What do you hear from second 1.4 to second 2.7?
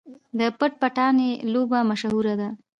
لوبه مشهوره ده.